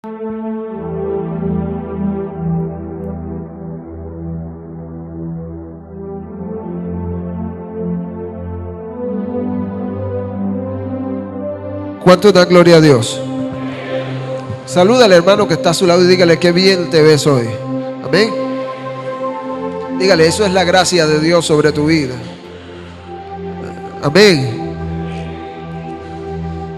[0.00, 0.12] ¿Cuánto
[12.30, 13.20] da gloria a Dios?
[14.66, 17.48] Saluda al hermano que está a su lado y dígale qué bien te ves hoy.
[18.04, 18.32] Amén.
[19.98, 22.14] Dígale, eso es la gracia de Dios sobre tu vida.
[24.00, 24.76] Amén.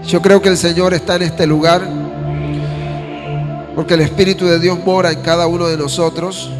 [0.07, 2.00] Yo creo que el Señor está en este lugar
[3.81, 6.51] porque el Espíritu de Dios mora en cada uno de nosotros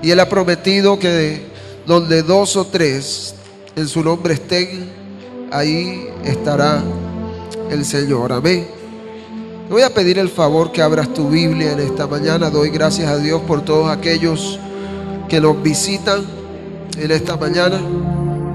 [0.00, 1.42] y Él ha prometido que
[1.86, 3.34] donde dos o tres
[3.76, 4.90] en su nombre estén,
[5.50, 6.82] ahí estará
[7.70, 8.32] el Señor.
[8.32, 8.66] Amén.
[9.68, 12.48] Voy a pedir el favor que abras tu Biblia en esta mañana.
[12.48, 14.58] Doy gracias a Dios por todos aquellos
[15.28, 16.24] que nos visitan
[16.96, 17.82] en esta mañana.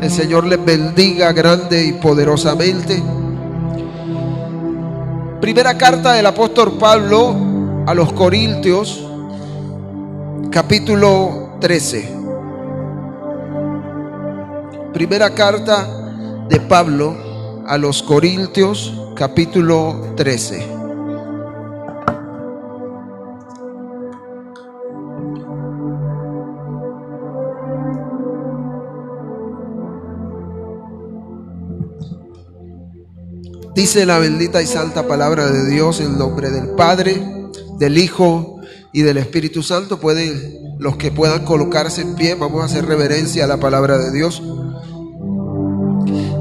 [0.02, 3.00] El Señor les bendiga grande y poderosamente.
[5.40, 7.47] Primera carta del apóstol Pablo
[7.88, 9.02] a los Corintios,
[10.52, 12.14] capítulo 13.
[14.94, 15.88] Primera carta
[16.50, 17.16] de Pablo
[17.66, 20.68] a los Corintios, capítulo 13.
[33.74, 37.37] Dice la bendita y santa palabra de Dios en nombre del Padre,
[37.78, 38.60] del Hijo
[38.92, 40.00] y del Espíritu Santo.
[40.00, 44.12] Pueden los que puedan colocarse en pie, vamos a hacer reverencia a la palabra de
[44.12, 44.42] Dios.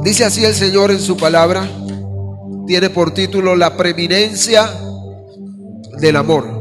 [0.02, 1.68] Dice así el Señor en su palabra,
[2.66, 4.70] tiene por título La preeminencia
[5.98, 6.54] del amor.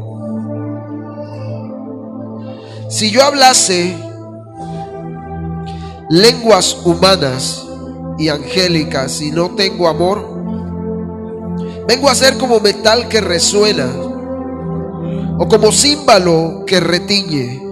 [2.88, 3.96] Si yo hablase
[6.08, 7.66] lenguas humanas
[8.18, 10.36] y angélicas y no tengo amor,
[11.86, 13.86] Vengo a ser como metal que resuena
[15.38, 17.62] o como címbalo que retiñe.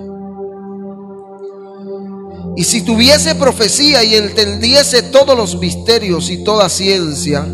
[2.57, 7.47] Y si tuviese profecía y entendiese todos los misterios y toda ciencia,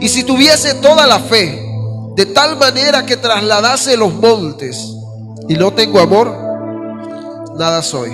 [0.00, 1.64] y si tuviese toda la fe,
[2.16, 4.76] de tal manera que trasladase los montes,
[5.48, 6.36] y no tengo amor,
[7.56, 8.10] nada soy.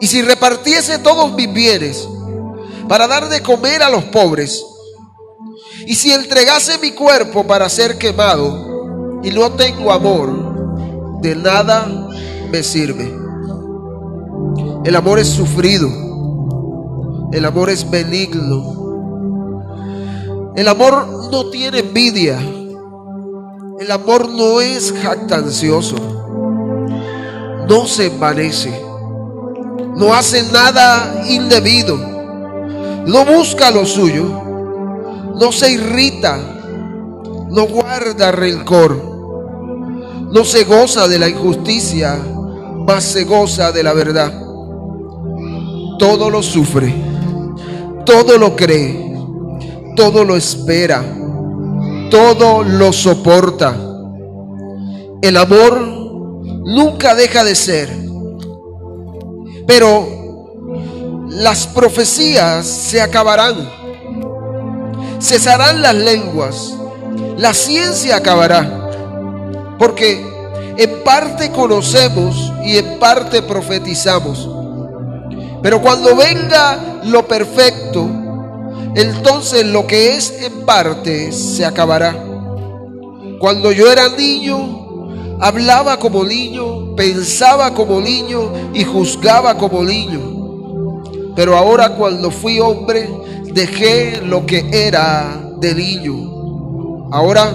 [0.00, 2.08] Y si repartiese todos mis bienes
[2.88, 4.64] para dar de comer a los pobres,
[5.86, 8.73] y si entregase mi cuerpo para ser quemado
[9.24, 11.86] y no tengo amor, de nada
[12.50, 13.12] me sirve.
[14.84, 15.88] El amor es sufrido.
[17.32, 18.74] El amor es benigno.
[20.54, 22.38] El amor no tiene envidia.
[23.80, 25.96] El amor no es jactancioso.
[27.68, 28.78] No se envanece.
[29.96, 31.96] No hace nada indebido.
[33.06, 34.44] No busca lo suyo
[35.34, 36.38] no se irrita,
[37.50, 39.13] no guarda rencor,
[40.34, 42.18] no se goza de la injusticia,
[42.86, 44.32] mas se goza de la verdad.
[45.98, 46.94] Todo lo sufre,
[48.04, 49.16] todo lo cree,
[49.96, 51.02] todo lo espera,
[52.10, 53.74] todo lo soporta.
[55.22, 55.80] El amor
[56.66, 57.88] nunca deja de ser,
[59.66, 60.06] pero
[61.30, 63.84] las profecías se acabarán
[65.24, 66.74] cesarán las lenguas,
[67.38, 68.83] la ciencia acabará,
[69.84, 70.26] porque
[70.78, 74.48] en parte conocemos y en parte profetizamos.
[75.62, 78.08] Pero cuando venga lo perfecto,
[78.94, 82.16] entonces lo que es en parte se acabará.
[83.38, 91.02] Cuando yo era niño, hablaba como niño, pensaba como niño y juzgaba como niño.
[91.36, 93.06] Pero ahora cuando fui hombre,
[93.52, 97.10] dejé lo que era de niño.
[97.12, 97.52] Ahora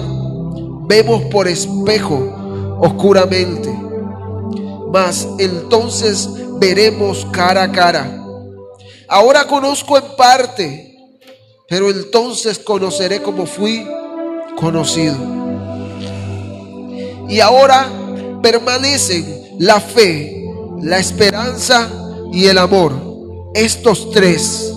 [0.90, 3.72] vemos por espejo oscuramente,
[4.92, 6.28] mas entonces
[6.58, 8.20] veremos cara a cara.
[9.06, 10.98] Ahora conozco en parte,
[11.68, 13.86] pero entonces conoceré como fui
[14.58, 15.14] conocido.
[17.28, 17.88] Y ahora
[18.42, 20.44] permanecen la fe,
[20.82, 21.88] la esperanza
[22.32, 22.92] y el amor.
[23.54, 24.74] Estos tres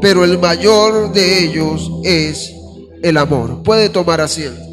[0.00, 2.54] pero el mayor de ellos es
[3.02, 3.62] el amor.
[3.64, 4.67] Puede tomar asiento.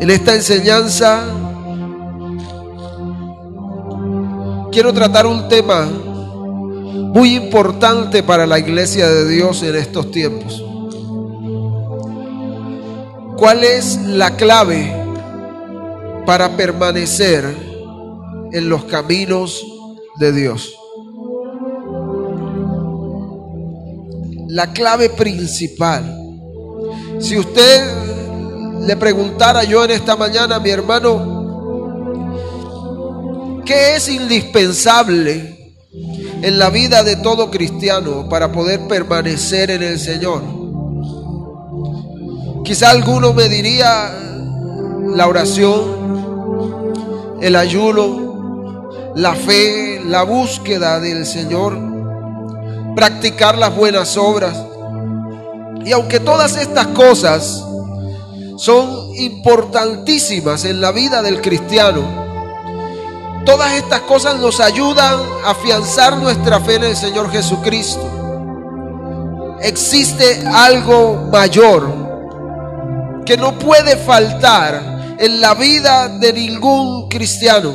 [0.00, 1.24] En esta enseñanza
[4.70, 5.86] quiero tratar un tema
[7.14, 10.62] muy importante para la iglesia de Dios en estos tiempos.
[13.38, 14.94] ¿Cuál es la clave
[16.26, 17.44] para permanecer
[18.52, 19.64] en los caminos
[20.18, 20.74] de Dios?
[24.48, 26.16] La clave principal
[27.18, 28.15] Si usted
[28.80, 31.36] le preguntara yo en esta mañana a mi hermano,
[33.64, 35.74] ¿qué es indispensable
[36.42, 40.42] en la vida de todo cristiano para poder permanecer en el Señor?
[42.64, 44.12] Quizá alguno me diría
[45.14, 46.94] la oración,
[47.40, 51.78] el ayuno, la fe, la búsqueda del Señor,
[52.94, 54.56] practicar las buenas obras.
[55.84, 57.65] Y aunque todas estas cosas
[58.56, 62.26] son importantísimas en la vida del cristiano,
[63.44, 68.02] todas estas cosas nos ayudan a afianzar nuestra fe en el Señor Jesucristo.
[69.62, 72.06] Existe algo mayor
[73.24, 77.74] que no puede faltar en la vida de ningún cristiano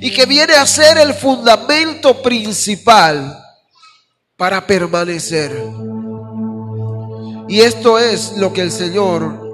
[0.00, 3.38] y que viene a ser el fundamento principal
[4.36, 5.50] para permanecer.
[7.48, 9.49] Y esto es lo que el Señor,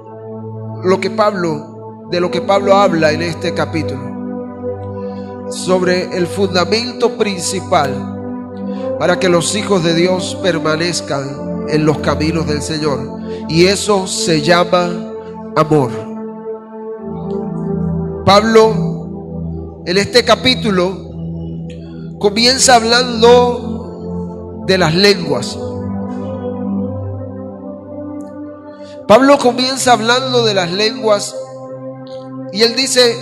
[0.87, 8.15] lo que Pablo, de lo que Pablo habla en este capítulo, sobre el fundamento principal
[8.97, 13.19] para que los hijos de Dios permanezcan en los caminos del Señor.
[13.49, 14.89] Y eso se llama
[15.57, 15.91] amor.
[18.25, 21.09] Pablo en este capítulo
[22.17, 25.59] comienza hablando de las lenguas.
[29.07, 31.33] Pablo comienza hablando de las lenguas
[32.51, 33.15] y él dice,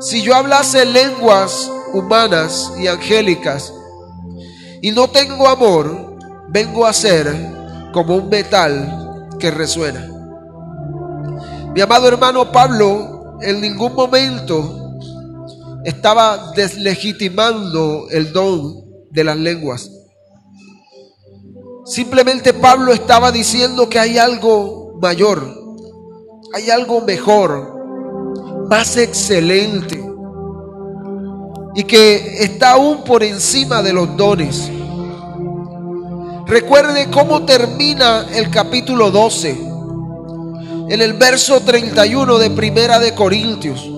[0.00, 3.72] si yo hablase lenguas humanas y angélicas
[4.80, 6.16] y no tengo amor,
[6.48, 7.26] vengo a ser
[7.92, 10.08] como un metal que resuena.
[11.74, 14.96] Mi amado hermano Pablo en ningún momento
[15.84, 19.90] estaba deslegitimando el don de las lenguas.
[21.84, 25.42] Simplemente Pablo estaba diciendo que hay algo mayor,
[26.54, 30.02] hay algo mejor, más excelente
[31.74, 34.70] y que está aún por encima de los dones.
[36.46, 39.50] Recuerde cómo termina el capítulo 12,
[40.88, 43.90] en el verso 31 de Primera de Corintios.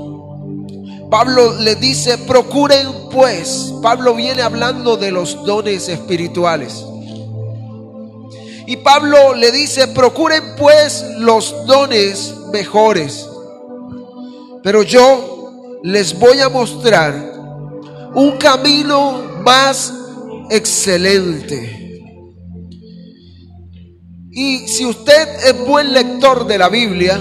[1.11, 6.85] Pablo le dice, procuren pues, Pablo viene hablando de los dones espirituales.
[8.69, 13.27] Y Pablo le dice, procuren pues los dones mejores.
[14.63, 17.15] Pero yo les voy a mostrar
[18.15, 19.91] un camino más
[20.51, 22.03] excelente.
[24.33, 27.19] Y si usted es buen lector de la Biblia,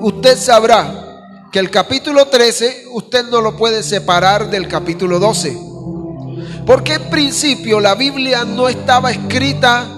[0.00, 5.58] usted sabrá que el capítulo 13 usted no lo puede separar del capítulo 12.
[6.64, 9.93] Porque en principio la Biblia no estaba escrita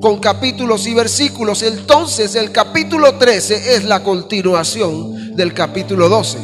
[0.00, 1.62] con capítulos y versículos.
[1.62, 6.38] Entonces el capítulo 13 es la continuación del capítulo 12.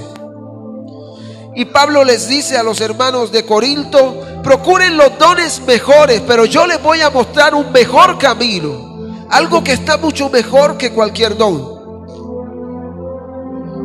[1.55, 6.67] Y Pablo les dice a los hermanos de Corinto, procuren los dones mejores, pero yo
[6.67, 11.73] les voy a mostrar un mejor camino, algo que está mucho mejor que cualquier don.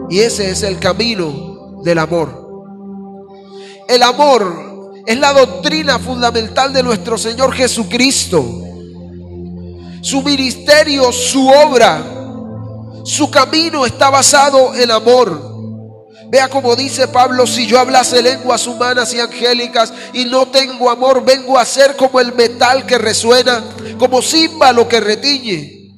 [0.10, 2.48] Y ese es el camino del amor.
[3.90, 8.46] El amor es la doctrina fundamental de nuestro Señor Jesucristo
[10.08, 12.02] su ministerio, su obra,
[13.04, 15.58] su camino está basado en amor.
[16.30, 21.26] Vea como dice Pablo, si yo hablase lenguas humanas y angélicas y no tengo amor,
[21.26, 23.62] vengo a ser como el metal que resuena,
[24.00, 25.92] como címbalo que retiñe.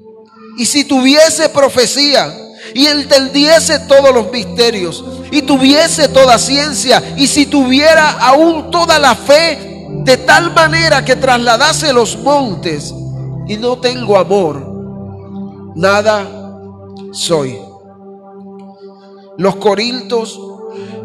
[0.57, 2.35] Y si tuviese profecía
[2.73, 9.13] y entendiese todos los misterios y tuviese toda ciencia y si tuviera aún toda la
[9.13, 12.91] fe de tal manera que trasladase los montes,
[13.49, 16.23] y no tengo amor, nada
[17.11, 17.59] soy.
[19.37, 20.39] Los corintos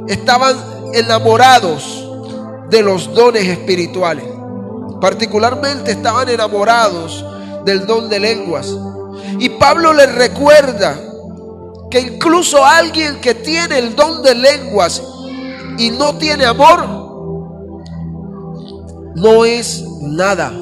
[0.06, 0.54] estaban
[0.92, 2.06] enamorados
[2.68, 4.26] de los dones espirituales.
[5.00, 7.24] Particularmente estaban enamorados
[7.64, 8.76] del don de lenguas.
[9.38, 11.00] Y Pablo les recuerda
[11.90, 15.02] que incluso alguien que tiene el don de lenguas
[15.78, 16.86] y no tiene amor,
[19.16, 20.52] no es nada.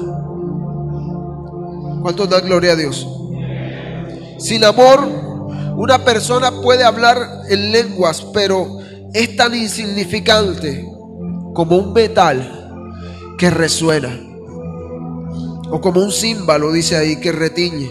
[2.03, 3.07] ¿Cuántos dan gloria a Dios?
[4.37, 5.07] Sin amor,
[5.77, 7.17] una persona puede hablar
[7.49, 8.79] en lenguas, pero
[9.13, 10.85] es tan insignificante
[11.53, 12.91] como un metal
[13.37, 14.19] que resuena.
[15.71, 17.89] O como un címbalo, dice ahí, que retiñe.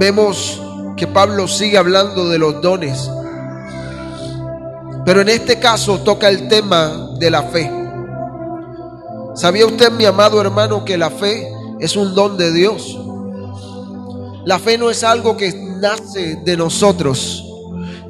[0.00, 0.60] Vemos
[0.96, 3.08] que Pablo sigue hablando de los dones.
[5.06, 7.77] Pero en este caso toca el tema de la fe.
[9.38, 12.98] ¿Sabía usted, mi amado hermano, que la fe es un don de Dios.
[14.44, 17.44] La fe no es algo que nace de nosotros,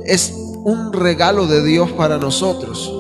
[0.07, 0.33] es
[0.65, 2.91] un regalo de Dios para nosotros,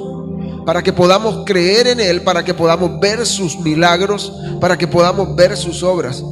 [0.66, 4.30] para que podamos creer en Él, para que podamos ver sus milagros,
[4.60, 6.22] para que podamos ver sus obras.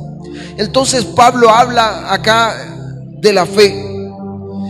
[0.59, 2.55] Entonces Pablo habla acá
[3.07, 3.86] de la fe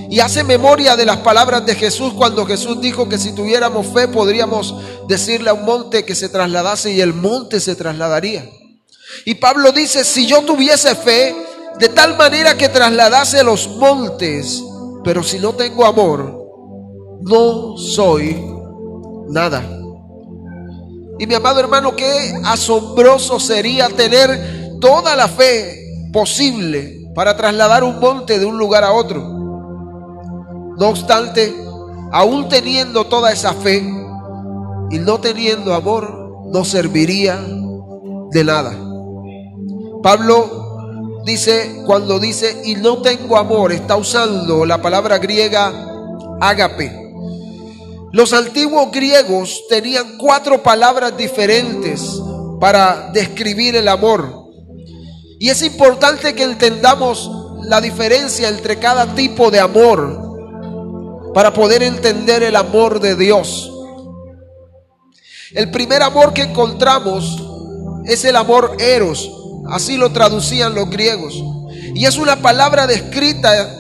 [0.08, 4.08] y hace memoria de las palabras de Jesús cuando Jesús dijo que si tuviéramos fe
[4.08, 4.74] podríamos
[5.08, 8.48] decirle a un monte que se trasladase y el monte se trasladaría.
[9.24, 11.34] Y Pablo dice, si yo tuviese fe,
[11.78, 14.62] de tal manera que trasladase los montes,
[15.04, 16.46] pero si no tengo amor,
[17.22, 18.42] no soy
[19.28, 19.62] nada.
[21.18, 27.98] Y mi amado hermano, qué asombroso sería tener toda la fe posible para trasladar un
[27.98, 29.35] monte de un lugar a otro.
[30.78, 31.54] No obstante,
[32.12, 33.78] aún teniendo toda esa fe
[34.90, 37.40] y no teniendo amor, no serviría
[38.30, 38.76] de nada.
[40.02, 45.72] Pablo dice, cuando dice, y no tengo amor, está usando la palabra griega
[46.40, 46.92] ágape.
[48.12, 52.20] Los antiguos griegos tenían cuatro palabras diferentes
[52.60, 54.46] para describir el amor.
[55.38, 57.30] Y es importante que entendamos
[57.62, 60.25] la diferencia entre cada tipo de amor
[61.36, 63.70] para poder entender el amor de Dios.
[65.52, 67.36] El primer amor que encontramos
[68.06, 69.30] es el amor eros,
[69.68, 71.34] así lo traducían los griegos.
[71.94, 73.70] Y es una palabra descrita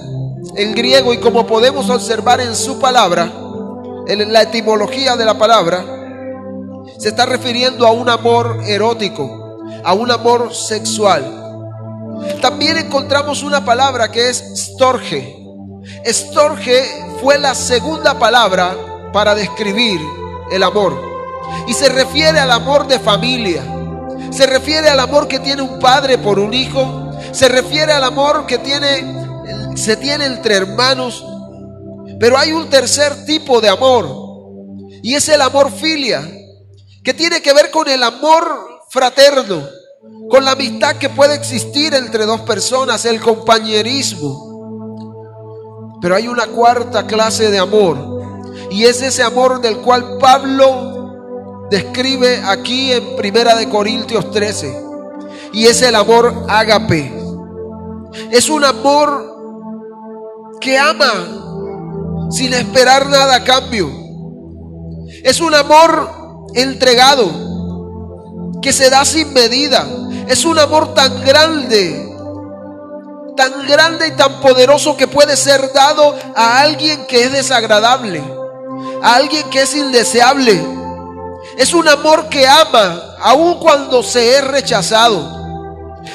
[0.54, 3.32] en griego y como podemos observar en su palabra,
[4.06, 5.82] en la etimología de la palabra,
[6.98, 11.24] se está refiriendo a un amor erótico, a un amor sexual.
[12.42, 15.35] También encontramos una palabra que es storge.
[16.06, 16.82] Storge
[17.20, 18.76] fue la segunda palabra
[19.12, 20.00] para describir
[20.50, 21.00] el amor.
[21.66, 23.62] Y se refiere al amor de familia.
[24.30, 27.10] Se refiere al amor que tiene un padre por un hijo.
[27.32, 31.24] Se refiere al amor que tiene, se tiene entre hermanos.
[32.18, 34.06] Pero hay un tercer tipo de amor.
[35.02, 36.22] Y es el amor filia.
[37.02, 39.62] Que tiene que ver con el amor fraterno
[40.28, 44.45] con la amistad que puede existir entre dos personas, el compañerismo.
[46.06, 47.98] Pero hay una cuarta clase de amor,
[48.70, 54.84] y es ese amor del cual Pablo describe aquí en Primera de Corintios 13,
[55.52, 57.12] y es el amor ágape.
[58.30, 63.90] Es un amor que ama sin esperar nada a cambio.
[65.24, 66.08] Es un amor
[66.54, 67.32] entregado
[68.62, 69.84] que se da sin medida
[70.28, 72.05] es un amor tan grande,
[73.36, 78.22] tan grande y tan poderoso que puede ser dado a alguien que es desagradable,
[79.02, 80.60] a alguien que es indeseable.
[81.56, 85.36] Es un amor que ama aun cuando se es rechazado.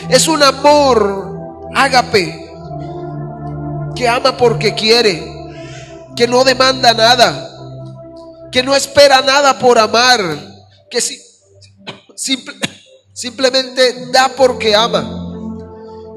[0.10, 2.50] Es un amor ágape
[3.96, 5.24] que ama porque quiere,
[6.16, 7.50] que no demanda nada,
[8.51, 10.20] que no espera nada por amar,
[10.90, 11.22] que si,
[12.16, 12.56] simple,
[13.13, 15.21] Simplemente da porque ama.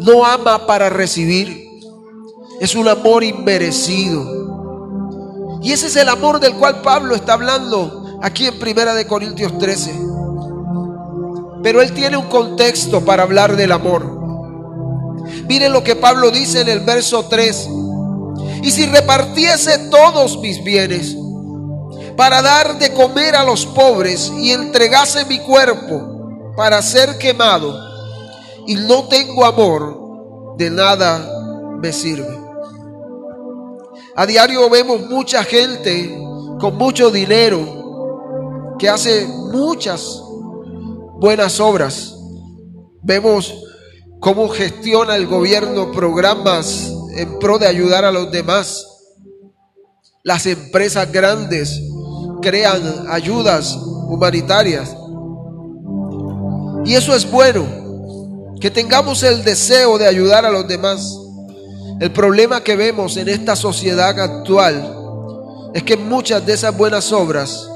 [0.00, 1.68] No ama para recibir.
[2.60, 4.44] Es un amor inmerecido.
[5.62, 9.56] Y ese es el amor del cual Pablo está hablando aquí en Primera de Corintios
[9.58, 9.94] 13.
[11.62, 14.04] Pero él tiene un contexto para hablar del amor.
[15.48, 17.68] Miren lo que Pablo dice en el verso 3.
[18.62, 21.16] Y si repartiese todos mis bienes
[22.16, 27.83] para dar de comer a los pobres y entregase mi cuerpo para ser quemado
[28.66, 32.38] y no tengo amor, de nada me sirve.
[34.16, 36.16] A diario vemos mucha gente
[36.60, 40.22] con mucho dinero que hace muchas
[41.20, 42.14] buenas obras.
[43.02, 43.54] Vemos
[44.20, 48.86] cómo gestiona el gobierno programas en pro de ayudar a los demás.
[50.22, 51.82] Las empresas grandes
[52.40, 53.76] crean ayudas
[54.08, 54.96] humanitarias.
[56.84, 57.64] Y eso es bueno,
[58.60, 61.18] que tengamos el deseo de ayudar a los demás.
[62.00, 64.96] El problema que vemos en esta sociedad actual
[65.74, 67.68] es que muchas de esas buenas obras,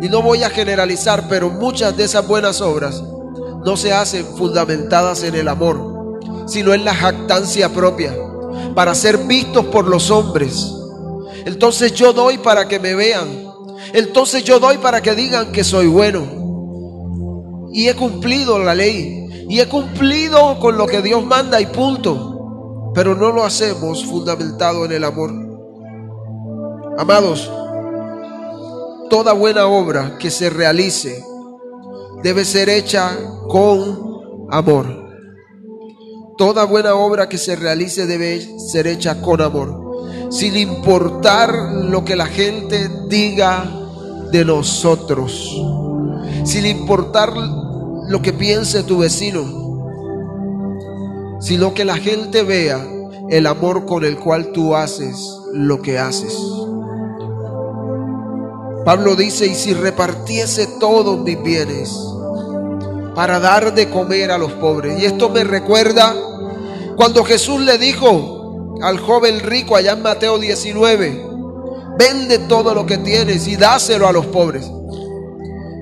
[0.00, 3.02] y no voy a generalizar, pero muchas de esas buenas obras
[3.64, 8.14] no se hacen fundamentadas en el amor, sino en la jactancia propia,
[8.74, 10.70] para ser vistos por los hombres.
[11.46, 13.44] Entonces yo doy para que me vean.
[13.92, 16.44] Entonces yo doy para que digan que soy bueno
[17.74, 22.92] y he cumplido la ley y he cumplido con lo que Dios manda y punto.
[22.94, 25.32] Pero no lo hacemos fundamentado en el amor.
[26.96, 27.50] Amados,
[29.10, 31.24] toda buena obra que se realice
[32.22, 33.16] debe ser hecha
[33.48, 35.04] con amor.
[36.36, 42.16] Toda buena obra que se realice debe ser hecha con amor, sin importar lo que
[42.16, 43.70] la gente diga
[44.32, 45.54] de nosotros,
[46.44, 47.34] sin importar
[48.08, 49.42] lo que piense tu vecino,
[51.40, 52.84] sino que la gente vea
[53.30, 55.16] el amor con el cual tú haces
[55.52, 56.36] lo que haces.
[58.84, 61.90] Pablo dice, y si repartiese todos mis bienes
[63.14, 65.00] para dar de comer a los pobres.
[65.00, 66.14] Y esto me recuerda
[66.96, 71.26] cuando Jesús le dijo al joven rico allá en Mateo 19,
[71.98, 74.70] vende todo lo que tienes y dáselo a los pobres.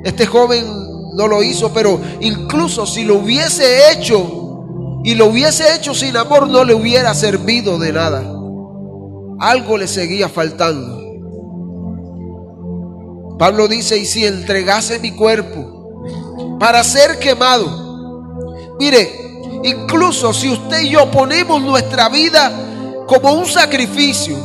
[0.04, 5.94] Este joven no lo hizo, pero incluso si lo hubiese hecho y lo hubiese hecho
[5.94, 8.22] sin amor, no le hubiera servido de nada.
[9.40, 11.00] Algo le seguía faltando.
[13.38, 19.10] Pablo dice, y si entregase mi cuerpo para ser quemado, mire,
[19.64, 22.52] incluso si usted y yo ponemos nuestra vida
[23.08, 24.36] como un sacrificio,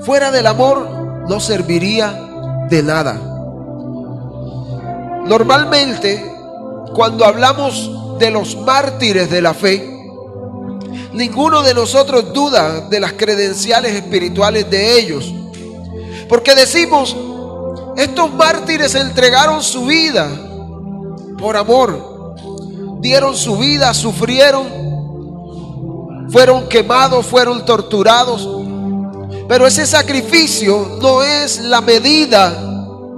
[0.00, 3.35] fuera del amor no serviría de nada.
[5.26, 6.24] Normalmente,
[6.94, 9.96] cuando hablamos de los mártires de la fe,
[11.12, 15.32] ninguno de nosotros duda de las credenciales espirituales de ellos.
[16.28, 17.16] Porque decimos,
[17.96, 20.28] estos mártires entregaron su vida
[21.38, 22.36] por amor,
[23.00, 24.66] dieron su vida, sufrieron,
[26.30, 28.48] fueron quemados, fueron torturados.
[29.48, 32.75] Pero ese sacrificio no es la medida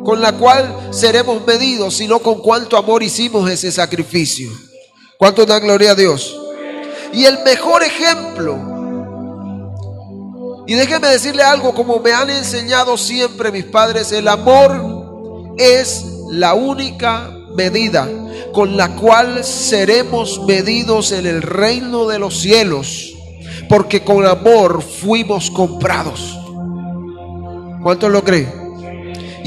[0.08, 4.50] con la cual seremos medidos, sino con cuánto amor hicimos ese sacrificio.
[5.18, 6.34] ¿Cuánto da gloria a Dios?
[7.12, 8.56] Y el mejor ejemplo
[10.66, 16.54] y déjeme decirle algo, como me han enseñado siempre mis padres, el amor es la
[16.54, 18.08] única medida
[18.54, 23.12] con la cual seremos medidos en el reino de los cielos,
[23.68, 26.34] porque con amor fuimos comprados.
[27.82, 28.57] ¿Cuántos lo creen?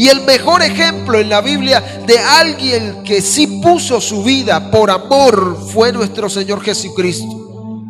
[0.02, 4.90] Y el mejor ejemplo en la Biblia de alguien que sí puso su vida por
[4.90, 7.84] amor fue nuestro Señor Jesucristo.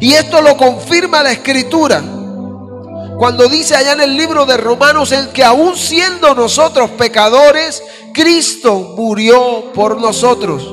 [0.00, 2.02] Y esto lo confirma la escritura.
[3.18, 7.82] Cuando dice allá en el libro de Romanos en que aún siendo nosotros pecadores,
[8.14, 10.72] Cristo murió por nosotros.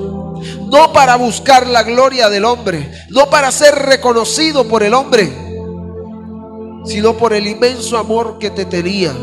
[0.71, 5.29] No para buscar la gloria del hombre, no para ser reconocido por el hombre,
[6.85, 9.13] sino por el inmenso amor que te tenía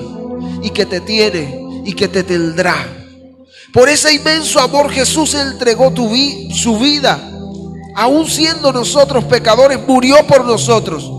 [0.63, 2.75] y que te tiene y que te tendrá.
[3.73, 6.11] Por ese inmenso amor Jesús entregó tu
[6.55, 7.19] su vida.
[7.95, 11.11] Aún siendo nosotros pecadores, murió por nosotros.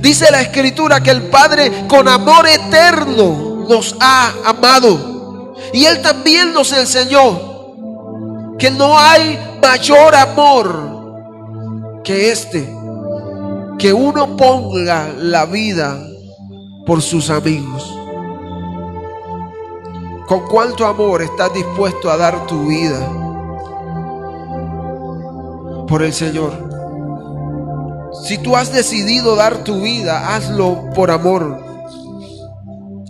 [0.00, 5.54] Dice la escritura que el Padre con amor eterno nos ha amado.
[5.72, 12.68] Y Él también nos enseñó que no hay mayor amor que este.
[13.78, 15.98] Que uno ponga la vida
[16.86, 17.97] por sus amigos.
[20.28, 23.00] ¿Con cuánto amor estás dispuesto a dar tu vida
[25.88, 26.68] por el Señor?
[28.24, 31.64] Si tú has decidido dar tu vida, hazlo por amor.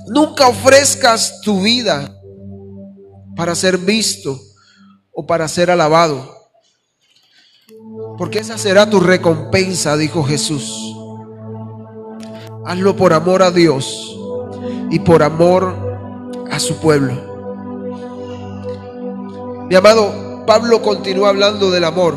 [0.07, 2.14] Nunca ofrezcas tu vida
[3.35, 4.38] para ser visto
[5.12, 6.37] o para ser alabado.
[8.16, 10.94] Porque esa será tu recompensa, dijo Jesús.
[12.64, 14.16] Hazlo por amor a Dios
[14.90, 15.77] y por amor
[16.58, 17.14] su pueblo.
[19.68, 22.14] Mi amado, Pablo continúa hablando del amor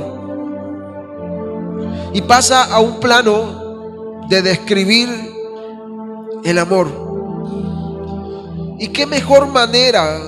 [2.13, 5.10] y pasa a un plano de describir
[6.43, 6.88] el amor.
[8.80, 10.19] ¿Y qué mejor manera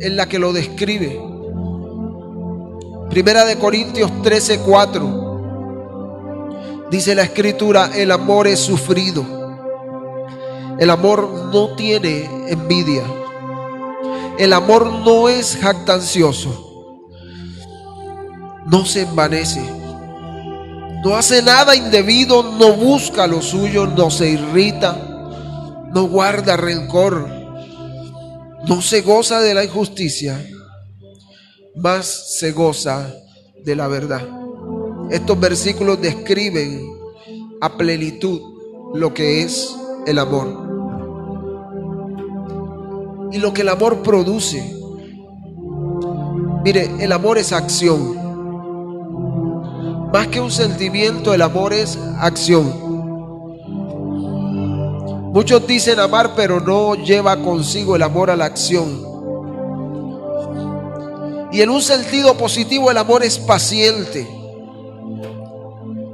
[0.00, 1.20] en la que lo describe?
[3.10, 5.30] Primera de Corintios 13, 4.
[6.90, 9.39] Dice la escritura, el amor es sufrido.
[10.80, 13.04] El amor no tiene envidia.
[14.38, 16.66] El amor no es jactancioso.
[18.66, 19.80] No se envanece
[21.02, 24.92] no hace nada indebido, no busca lo suyo, no se irrita,
[25.92, 27.26] no guarda rencor,
[28.68, 30.46] no se goza de la injusticia,
[31.74, 33.14] más se goza
[33.64, 34.28] de la verdad.
[35.10, 36.86] Estos versículos describen
[37.62, 38.40] a plenitud
[38.94, 39.74] lo que es
[40.06, 40.69] el amor.
[43.32, 44.76] Y lo que el amor produce.
[46.64, 48.18] Mire, el amor es acción.
[50.12, 52.90] Más que un sentimiento, el amor es acción.
[55.32, 59.10] Muchos dicen amar, pero no lleva consigo el amor a la acción.
[61.52, 64.28] Y en un sentido positivo el amor es paciente.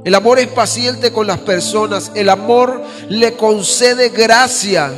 [0.03, 2.11] El amor es paciente con las personas.
[2.15, 4.93] El amor le concede gracia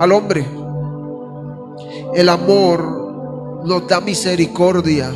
[0.00, 0.63] al hombre.
[2.14, 5.12] El amor nos da misericordia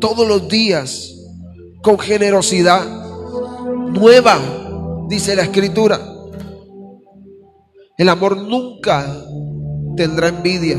[0.00, 1.14] todos los días
[1.82, 2.84] con generosidad
[3.92, 4.38] nueva,
[5.08, 5.98] dice la escritura.
[7.96, 9.06] El amor nunca
[9.96, 10.76] tendrá envidia.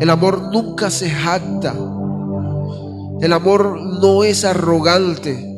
[0.00, 1.74] El amor nunca se jacta.
[3.20, 5.54] El amor no es arrogante.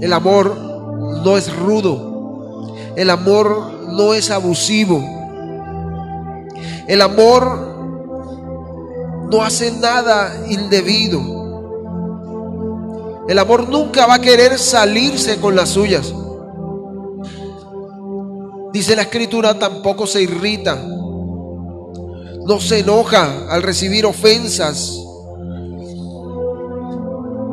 [0.00, 0.56] El amor
[1.24, 2.11] no es rudo.
[2.96, 5.02] El amor no es abusivo.
[6.86, 7.72] El amor
[9.30, 11.20] no hace nada indebido.
[13.28, 16.12] El amor nunca va a querer salirse con las suyas.
[18.72, 20.78] Dice la escritura, tampoco se irrita
[22.46, 24.98] no se enoja al recibir ofensas.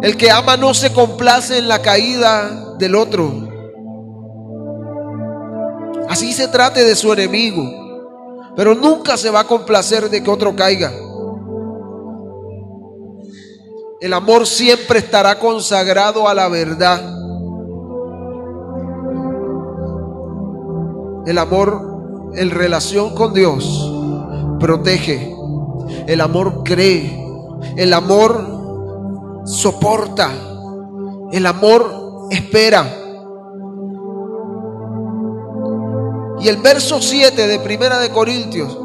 [0.02, 3.49] El que ama no se complace en la caída del otro.
[6.10, 10.56] Así se trate de su enemigo, pero nunca se va a complacer de que otro
[10.56, 10.92] caiga.
[14.02, 17.00] El amor siempre estará consagrado a la verdad.
[21.28, 23.94] El amor en relación con Dios
[24.60, 25.32] protege.
[26.08, 27.24] El amor cree.
[27.78, 30.32] El amor soporta.
[31.32, 33.09] El amor espera.
[36.42, 38.78] Y el verso 7 de Primera de Corintios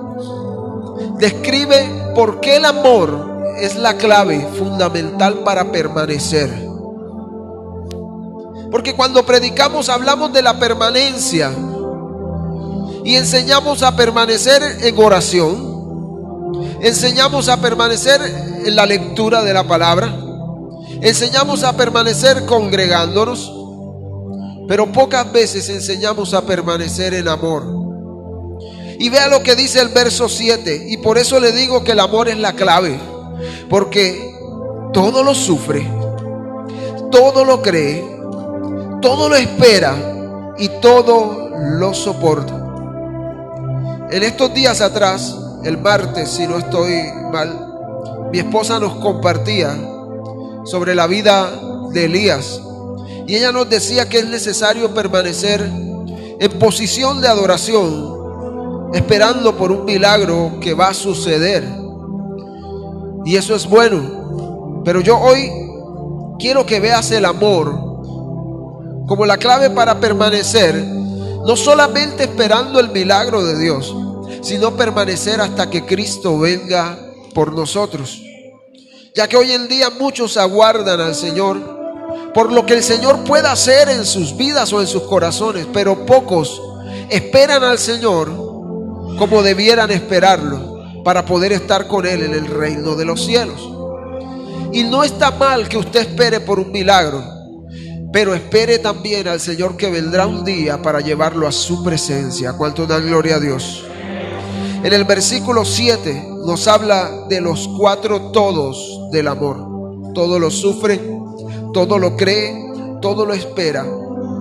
[1.19, 6.51] describe por qué el amor es la clave fundamental para permanecer.
[8.71, 11.53] Porque cuando predicamos hablamos de la permanencia
[13.05, 15.75] y enseñamos a permanecer en oración.
[16.81, 18.21] Enseñamos a permanecer
[18.65, 20.13] en la lectura de la palabra.
[21.03, 23.53] Enseñamos a permanecer congregándonos.
[24.67, 27.65] Pero pocas veces enseñamos a permanecer en amor.
[28.99, 30.87] Y vea lo que dice el verso 7.
[30.89, 32.99] Y por eso le digo que el amor es la clave.
[33.69, 34.35] Porque
[34.93, 35.87] todo lo sufre,
[37.11, 38.03] todo lo cree,
[39.03, 39.95] todo lo espera
[40.57, 42.61] y todo lo soporta.
[44.11, 49.77] En estos días atrás, el martes, si no estoy mal, mi esposa nos compartía
[50.65, 51.51] sobre la vida
[51.93, 52.61] de Elías.
[53.27, 59.85] Y ella nos decía que es necesario permanecer en posición de adoración, esperando por un
[59.85, 61.65] milagro que va a suceder.
[63.25, 64.83] Y eso es bueno.
[64.85, 65.51] Pero yo hoy
[66.39, 67.85] quiero que veas el amor
[69.07, 73.95] como la clave para permanecer, no solamente esperando el milagro de Dios,
[74.43, 76.99] sino permanecer hasta que Cristo venga
[77.35, 78.21] por nosotros.
[79.15, 81.74] Ya que hoy en día muchos aguardan al Señor
[82.33, 86.05] por lo que el Señor pueda hacer en sus vidas o en sus corazones, pero
[86.05, 86.61] pocos
[87.11, 88.29] esperan al Señor
[89.19, 93.71] como debieran esperarlo para poder estar con Él en el reino de los cielos.
[94.73, 97.23] Y no está mal que usted espere por un milagro,
[98.13, 102.55] pero espere también al Señor que vendrá un día para llevarlo a su presencia.
[102.55, 103.85] ¿Cuánto da gloria a Dios?
[104.83, 110.13] En el versículo 7 nos habla de los cuatro todos del amor.
[110.13, 111.01] Todo lo sufre,
[111.75, 112.57] todo lo cree,
[113.03, 113.85] todo lo espera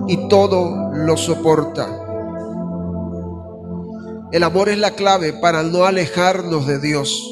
[0.08, 1.86] y todo lo soporta.
[4.32, 7.30] El amor es la clave para no alejarnos de Dios.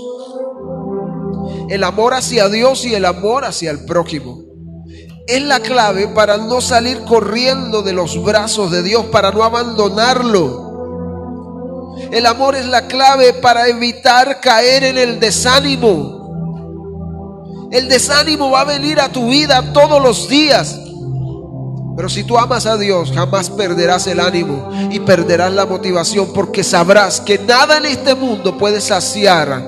[1.70, 4.42] El amor hacia Dios y el amor hacia el prójimo.
[5.26, 10.72] Es la clave para no salir corriendo de los brazos de Dios, para no abandonarlo
[12.12, 16.21] el amor es la clave para evitar caer en el desánimo.
[17.72, 20.78] El desánimo va a venir a tu vida todos los días.
[21.96, 26.62] Pero si tú amas a Dios, jamás perderás el ánimo y perderás la motivación porque
[26.64, 29.62] sabrás que nada en este mundo puede saciar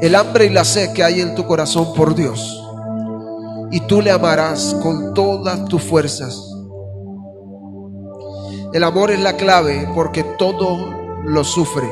[0.00, 2.60] el hambre y la sed que hay en tu corazón por Dios.
[3.70, 6.36] Y tú le amarás con todas tus fuerzas.
[8.72, 10.92] El amor es la clave porque todo
[11.24, 11.88] lo sufre.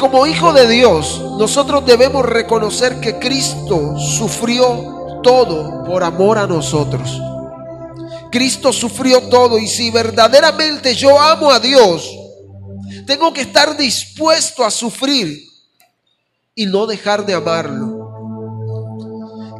[0.00, 7.20] Como hijo de Dios, nosotros debemos reconocer que Cristo sufrió todo por amor a nosotros.
[8.32, 12.10] Cristo sufrió todo y si verdaderamente yo amo a Dios,
[13.06, 15.38] tengo que estar dispuesto a sufrir
[16.54, 17.98] y no dejar de amarlo.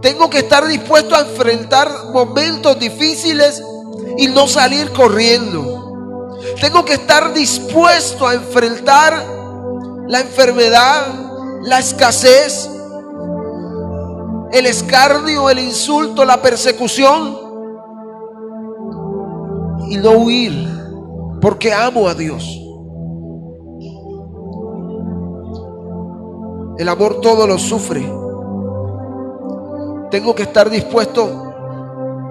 [0.00, 3.62] Tengo que estar dispuesto a enfrentar momentos difíciles
[4.16, 6.38] y no salir corriendo.
[6.62, 9.39] Tengo que estar dispuesto a enfrentar
[10.11, 11.07] la enfermedad,
[11.62, 12.68] la escasez,
[14.51, 17.38] el escarnio, el insulto, la persecución
[19.88, 20.68] y no huir
[21.40, 22.42] porque amo a Dios.
[26.77, 28.01] El amor todo lo sufre.
[30.11, 31.53] Tengo que estar dispuesto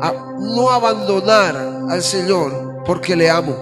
[0.01, 1.55] a no abandonar
[1.89, 3.55] al Señor porque le amo.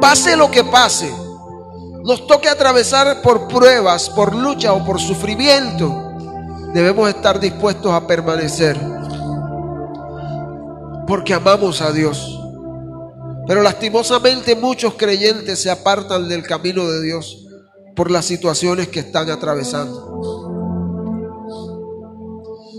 [0.00, 1.12] Pase lo que pase,
[2.06, 5.92] nos toque atravesar por pruebas, por lucha o por sufrimiento,
[6.72, 8.78] debemos estar dispuestos a permanecer
[11.08, 12.40] porque amamos a Dios.
[13.48, 17.44] Pero lastimosamente muchos creyentes se apartan del camino de Dios
[17.96, 20.14] por las situaciones que están atravesando.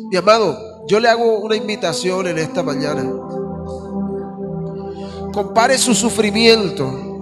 [0.09, 3.03] Mi amado, yo le hago una invitación en esta mañana.
[5.33, 7.16] Compare su sufrimiento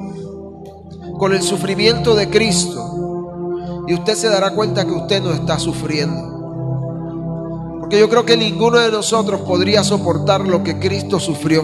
[1.18, 6.34] con el sufrimiento de Cristo y usted se dará cuenta que usted no está sufriendo.
[7.80, 11.64] Porque yo creo que ninguno de nosotros podría soportar lo que Cristo sufrió.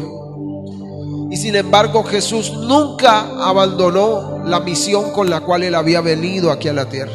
[1.32, 6.68] Y sin embargo Jesús nunca abandonó la misión con la cual él había venido aquí
[6.68, 7.14] a la tierra.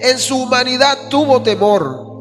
[0.00, 2.12] En su humanidad tuvo temor.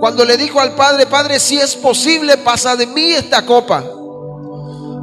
[0.00, 3.82] Cuando le dijo al Padre, Padre, si es posible, pasa de mí esta copa.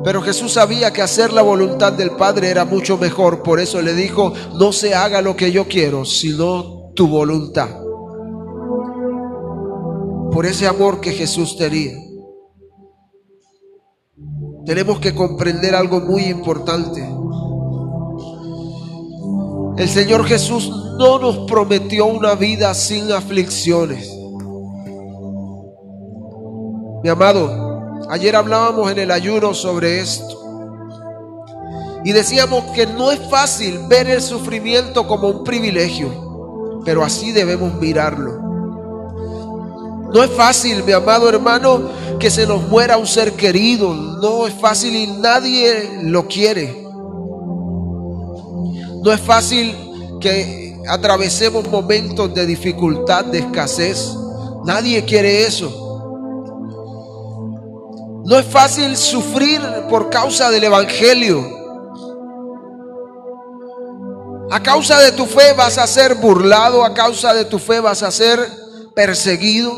[0.04, 3.44] Pero Jesús sabía que hacer la voluntad del Padre era mucho mejor.
[3.44, 7.70] Por eso le dijo, no se haga lo que yo quiero, sino tu voluntad.
[10.32, 11.94] Por ese amor que Jesús tenía.
[14.66, 17.02] Tenemos que comprender algo muy importante.
[19.78, 24.10] El Señor Jesús no nos prometió una vida sin aflicciones.
[27.04, 27.71] Mi amado,
[28.12, 30.38] Ayer hablábamos en el ayuno sobre esto.
[32.04, 37.74] Y decíamos que no es fácil ver el sufrimiento como un privilegio, pero así debemos
[37.76, 38.38] mirarlo.
[40.14, 41.84] No es fácil, mi amado hermano,
[42.20, 43.94] que se nos muera un ser querido.
[43.94, 46.86] No es fácil y nadie lo quiere.
[49.06, 49.74] No es fácil
[50.20, 54.18] que atravesemos momentos de dificultad, de escasez.
[54.66, 55.91] Nadie quiere eso.
[58.24, 61.62] No es fácil sufrir por causa del Evangelio.
[64.52, 68.04] A causa de tu fe vas a ser burlado, a causa de tu fe vas
[68.04, 68.40] a ser
[68.94, 69.72] perseguido.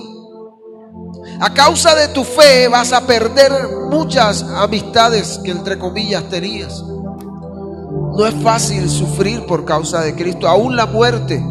[1.39, 3.51] A causa de tu fe vas a perder
[3.89, 6.83] muchas amistades que entre comillas tenías.
[6.83, 11.43] No es fácil sufrir por causa de Cristo, aún la muerte.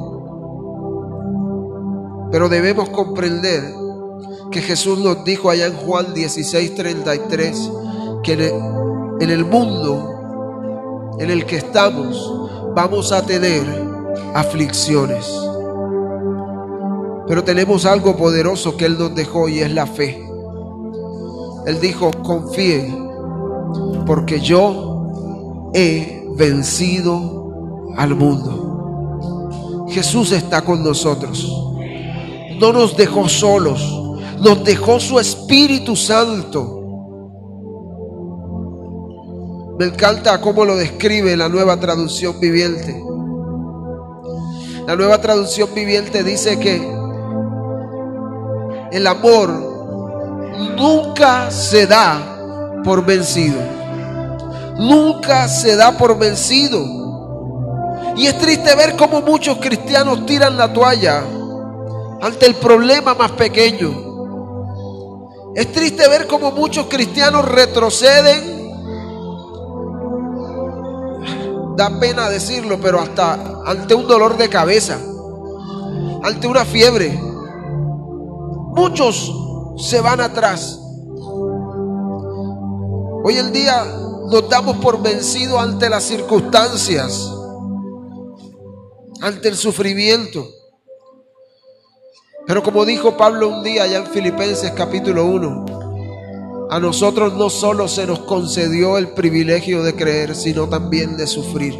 [2.30, 3.81] Pero debemos comprender
[4.52, 8.54] que Jesús nos dijo allá en Juan 16:33, que
[9.20, 10.10] en el mundo
[11.18, 13.64] en el que estamos vamos a tener
[14.34, 15.26] aflicciones.
[17.26, 20.24] Pero tenemos algo poderoso que Él nos dejó y es la fe.
[21.66, 23.10] Él dijo, confíen,
[24.06, 29.86] porque yo he vencido al mundo.
[29.88, 31.46] Jesús está con nosotros.
[32.58, 34.01] No nos dejó solos
[34.42, 36.80] nos dejó su Espíritu Santo.
[39.78, 43.00] Me encanta cómo lo describe la nueva traducción viviente.
[44.86, 46.76] La nueva traducción viviente dice que
[48.90, 49.48] el amor
[50.76, 53.60] nunca se da por vencido.
[54.76, 56.84] Nunca se da por vencido.
[58.16, 61.22] Y es triste ver cómo muchos cristianos tiran la toalla
[62.20, 64.11] ante el problema más pequeño.
[65.54, 68.62] Es triste ver cómo muchos cristianos retroceden.
[71.76, 74.98] Da pena decirlo, pero hasta ante un dolor de cabeza,
[76.22, 77.18] ante una fiebre.
[78.74, 79.30] Muchos
[79.78, 80.78] se van atrás.
[83.24, 83.84] Hoy en día
[84.30, 87.30] nos damos por vencidos ante las circunstancias,
[89.20, 90.61] ante el sufrimiento.
[92.46, 97.86] Pero como dijo Pablo un día allá en Filipenses capítulo 1, a nosotros no solo
[97.86, 101.78] se nos concedió el privilegio de creer, sino también de sufrir.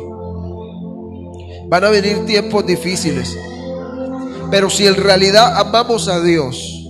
[1.69, 3.37] Van a venir tiempos difíciles,
[4.51, 6.87] pero si en realidad amamos a Dios,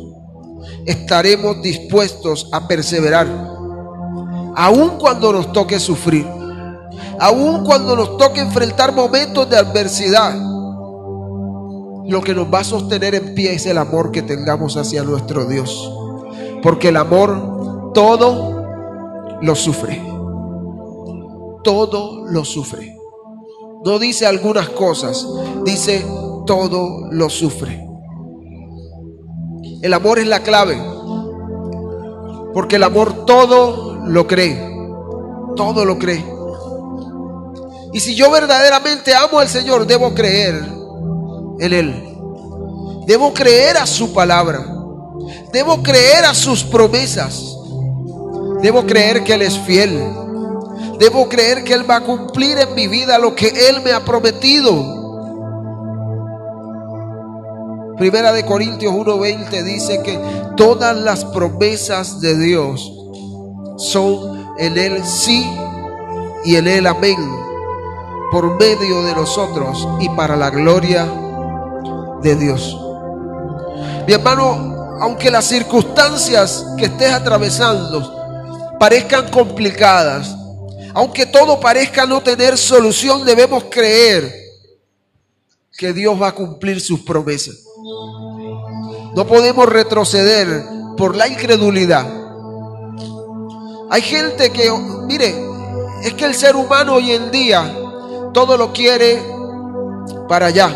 [0.85, 3.27] estaremos dispuestos a perseverar,
[4.55, 6.27] aun cuando nos toque sufrir,
[7.19, 10.52] aun cuando nos toque enfrentar momentos de adversidad
[12.07, 15.45] lo que nos va a sostener en pie es el amor que tengamos hacia nuestro
[15.47, 15.91] Dios.
[16.63, 20.03] Porque el amor todo lo sufre.
[21.63, 22.97] Todo lo sufre.
[23.85, 25.27] No dice algunas cosas,
[25.65, 26.05] dice
[26.47, 27.87] todo lo sufre.
[29.81, 30.81] El amor es la clave.
[32.55, 34.71] Porque el amor todo lo cree.
[35.57, 36.25] Todo lo cree.
[37.93, 40.82] Y si yo verdaderamente amo al Señor, debo creer
[41.63, 42.13] en Él.
[43.07, 44.67] Debo creer a su palabra.
[45.53, 47.57] Debo creer a sus promesas.
[48.61, 50.03] Debo creer que Él es fiel.
[50.99, 54.05] Debo creer que Él va a cumplir en mi vida lo que Él me ha
[54.05, 55.01] prometido.
[57.97, 60.19] Primera de Corintios 1:20 dice que
[60.57, 62.93] todas las promesas de Dios
[63.77, 65.49] son en Él sí
[66.45, 67.19] y en Él amén,
[68.33, 71.22] por medio de nosotros y para la gloria
[72.23, 72.77] de Dios.
[74.07, 80.35] Mi hermano, aunque las circunstancias que estés atravesando parezcan complicadas,
[80.95, 84.33] aunque todo parezca no tener solución, debemos creer
[85.77, 87.65] que Dios va a cumplir sus promesas.
[89.15, 90.65] No podemos retroceder
[90.97, 92.07] por la incredulidad.
[93.91, 94.71] Hay gente que,
[95.07, 95.35] mire,
[96.03, 97.75] es que el ser humano hoy en día
[98.33, 99.23] todo lo quiere
[100.29, 100.75] para allá.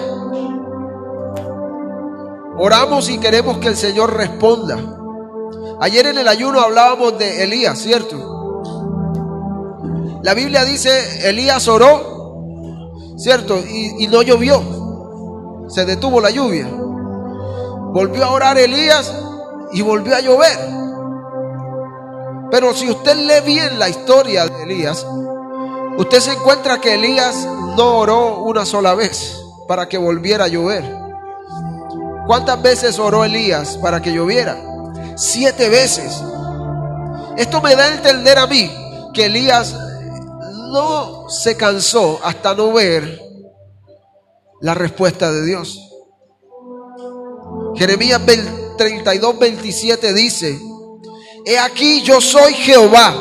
[2.58, 4.78] Oramos y queremos que el Señor responda.
[5.80, 8.62] Ayer en el ayuno hablábamos de Elías, ¿cierto?
[10.22, 13.58] La Biblia dice, Elías oró, ¿cierto?
[13.58, 15.66] Y, y no llovió.
[15.68, 16.66] Se detuvo la lluvia.
[17.92, 19.12] Volvió a orar Elías
[19.72, 20.58] y volvió a llover.
[22.50, 25.06] Pero si usted lee bien la historia de Elías,
[25.98, 31.05] usted se encuentra que Elías no oró una sola vez para que volviera a llover.
[32.26, 34.56] ¿Cuántas veces oró Elías para que lloviera?
[35.16, 36.20] Siete veces.
[37.36, 38.70] Esto me da a entender a mí
[39.14, 39.74] que Elías
[40.72, 43.20] no se cansó hasta no ver
[44.60, 45.80] la respuesta de Dios.
[47.76, 48.20] Jeremías
[48.76, 50.58] 32, 27 dice,
[51.44, 53.14] He aquí yo soy Jehová,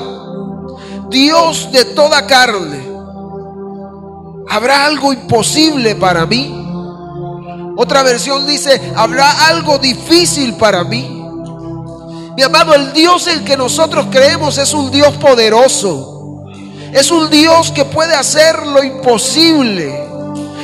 [1.10, 2.84] Dios de toda carne.
[4.50, 6.65] ¿Habrá algo imposible para mí?
[7.78, 11.12] Otra versión dice, ¿habrá algo difícil para mí?
[12.36, 16.44] Mi amado, el Dios en que nosotros creemos es un Dios poderoso.
[16.94, 20.08] Es un Dios que puede hacer lo imposible.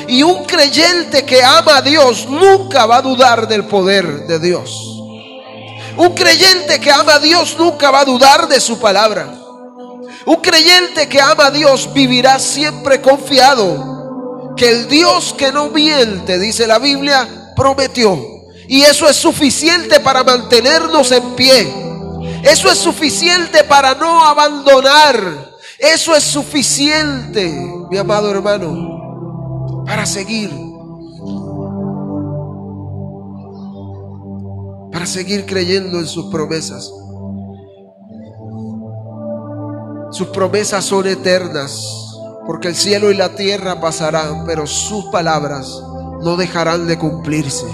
[0.07, 4.87] Y un creyente que ama a Dios nunca va a dudar del poder de Dios.
[5.97, 9.33] Un creyente que ama a Dios nunca va a dudar de su palabra.
[10.25, 14.00] Un creyente que ama a Dios vivirá siempre confiado
[14.55, 18.17] que el Dios que no miente, dice la Biblia, prometió.
[18.67, 21.67] Y eso es suficiente para mantenernos en pie.
[22.43, 25.51] Eso es suficiente para no abandonar.
[25.77, 27.51] Eso es suficiente,
[27.89, 30.51] mi amado hermano, para seguir.
[34.91, 36.91] Para seguir creyendo en sus promesas.
[40.11, 42.10] Sus promesas son eternas.
[42.45, 45.81] Porque el cielo y la tierra pasarán, pero sus palabras
[46.21, 47.67] no dejarán de cumplirse.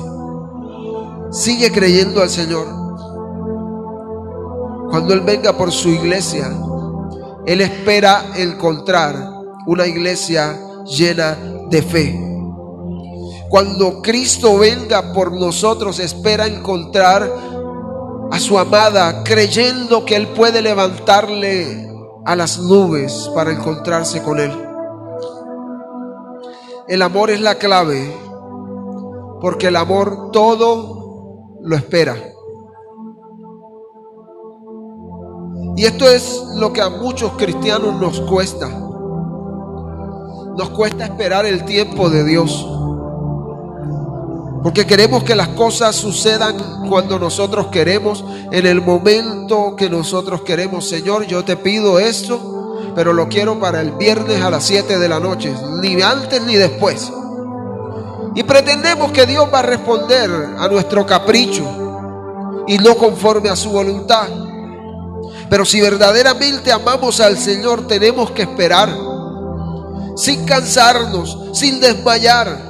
[1.32, 2.68] Sigue creyendo al Señor.
[4.90, 6.52] Cuando Él venga por su iglesia,
[7.46, 9.16] Él espera encontrar
[9.66, 11.38] una iglesia llena
[11.70, 12.28] de fe.
[13.50, 17.30] Cuando Cristo venga por nosotros, espera encontrar
[18.32, 21.87] a su amada creyendo que Él puede levantarle
[22.28, 24.52] a las nubes para encontrarse con Él.
[26.90, 28.14] El amor es la clave,
[29.40, 32.18] porque el amor todo lo espera.
[35.78, 38.68] Y esto es lo que a muchos cristianos nos cuesta.
[40.58, 42.77] Nos cuesta esperar el tiempo de Dios.
[44.68, 50.90] Porque queremos que las cosas sucedan cuando nosotros queremos, en el momento que nosotros queremos.
[50.90, 55.08] Señor, yo te pido esto, pero lo quiero para el viernes a las 7 de
[55.08, 57.10] la noche, ni antes ni después.
[58.36, 60.30] Y pretendemos que Dios va a responder
[60.60, 61.64] a nuestro capricho
[62.68, 64.28] y no conforme a su voluntad.
[65.50, 68.94] Pero si verdaderamente amamos al Señor, tenemos que esperar,
[70.18, 72.67] sin cansarnos, sin desmayar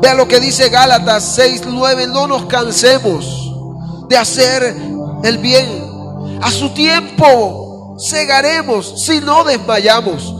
[0.00, 2.06] Vea lo que dice Gálatas 6, 9.
[2.08, 3.52] No nos cansemos
[4.08, 4.76] de hacer
[5.22, 6.38] el bien.
[6.42, 10.34] A su tiempo cegaremos si no desmayamos.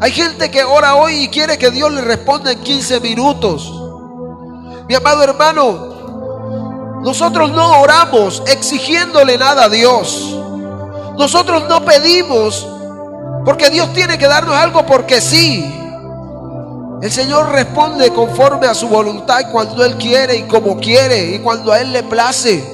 [0.00, 3.72] Hay gente que ora hoy y quiere que Dios le responda en 15 minutos.
[4.88, 10.36] Mi amado hermano, nosotros no oramos exigiéndole nada a Dios.
[11.18, 12.66] Nosotros no pedimos
[13.44, 15.64] porque Dios tiene que darnos algo porque sí.
[17.02, 21.72] El Señor responde conforme a su voluntad cuando Él quiere y como quiere y cuando
[21.72, 22.64] a Él le place.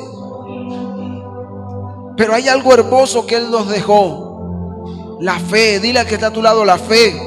[2.17, 5.19] Pero hay algo hermoso que Él nos dejó.
[5.21, 7.21] La fe, dile al que está a tu lado la fe.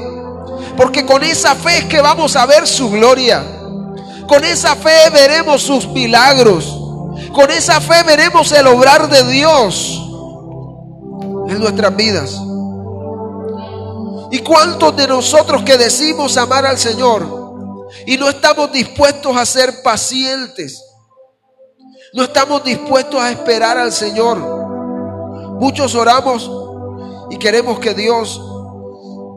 [0.76, 3.44] Porque con esa fe es que vamos a ver su gloria.
[4.26, 6.82] Con esa fe veremos sus milagros.
[7.34, 10.02] Con esa fe veremos el obrar de Dios
[11.48, 12.40] en nuestras vidas.
[14.30, 19.82] ¿Y cuántos de nosotros que decimos amar al Señor y no estamos dispuestos a ser
[19.82, 20.82] pacientes?
[22.12, 24.38] No estamos dispuestos a esperar al Señor.
[25.60, 26.50] Muchos oramos
[27.30, 28.40] y queremos que Dios,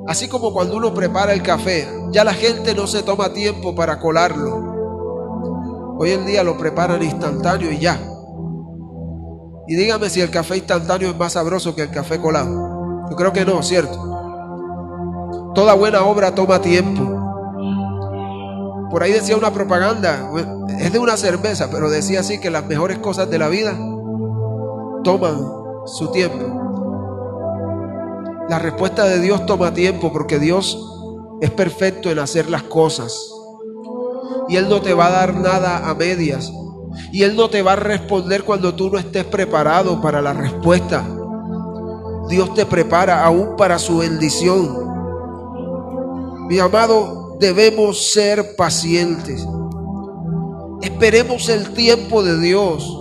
[0.07, 3.99] así como cuando uno prepara el café, ya la gente no se toma tiempo para
[3.99, 5.97] colarlo.
[5.99, 7.99] Hoy en día lo preparan instantáneo y ya.
[9.67, 13.07] Y dígame si el café instantáneo es más sabroso que el café colado.
[13.09, 14.18] Yo creo que no, ¿cierto?
[15.55, 17.19] Toda buena obra toma tiempo.
[18.89, 20.31] Por ahí decía una propaganda,
[20.79, 23.77] es de una cerveza, pero decía así que las mejores cosas de la vida
[25.03, 25.39] toman
[25.85, 26.59] su tiempo.
[28.49, 30.77] La respuesta de Dios toma tiempo porque Dios
[31.41, 33.31] es perfecto en hacer las cosas.
[34.47, 36.51] Y Él no te va a dar nada a medias.
[37.11, 41.05] Y Él no te va a responder cuando tú no estés preparado para la respuesta.
[42.27, 44.88] Dios te prepara aún para su bendición.
[46.49, 49.45] Mi amado, debemos ser pacientes.
[50.81, 52.91] Esperemos el tiempo de Dios.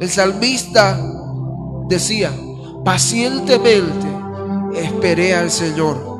[0.00, 1.00] El salmista
[1.88, 2.32] decía,
[2.84, 4.08] pacientemente
[4.74, 6.18] esperé al Señor.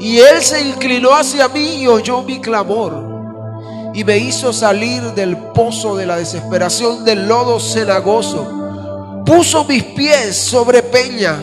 [0.00, 5.36] Y Él se inclinó hacia mí y oyó mi clamor y me hizo salir del
[5.36, 9.22] pozo de la desesperación del lodo cenagoso.
[9.24, 11.36] Puso mis pies sobre peña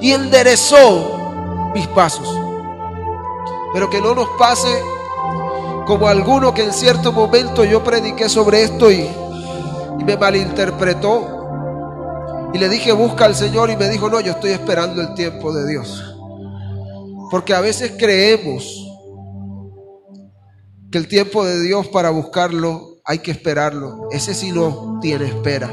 [0.00, 2.45] y enderezó mis pasos.
[3.76, 4.82] Pero que no nos pase
[5.86, 9.06] como alguno que en cierto momento yo prediqué sobre esto y,
[10.02, 12.48] me malinterpretó.
[12.54, 15.52] Y le dije, busca al Señor y me dijo, no, yo estoy esperando el tiempo
[15.52, 16.02] de Dios.
[17.30, 18.64] Porque a veces creemos
[20.90, 24.08] que el tiempo de Dios para buscarlo hay que esperarlo.
[24.10, 25.70] Ese sí no tiene espera.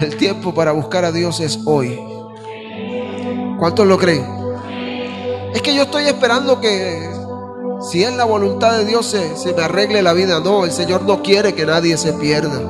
[0.00, 2.00] El tiempo para buscar a Dios es hoy.
[3.58, 4.41] ¿Cuántos lo creen?
[5.54, 7.10] Es que yo estoy esperando que
[7.90, 10.40] si es la voluntad de Dios se, se me arregle la vida.
[10.40, 12.60] No, el Señor no quiere que nadie se pierda.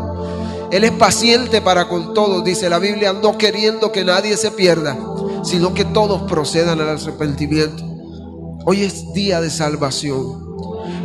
[0.72, 4.96] Él es paciente para con todos, dice la Biblia, no queriendo que nadie se pierda,
[5.44, 7.84] sino que todos procedan al arrepentimiento.
[8.64, 10.42] Hoy es día de salvación.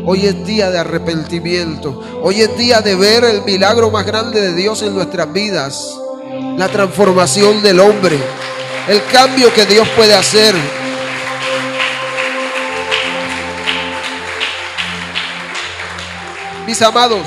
[0.05, 2.01] Hoy es día de arrepentimiento.
[2.23, 5.99] Hoy es día de ver el milagro más grande de Dios en nuestras vidas.
[6.55, 8.17] La transformación del hombre.
[8.87, 10.55] El cambio que Dios puede hacer.
[16.67, 17.25] Mis amados,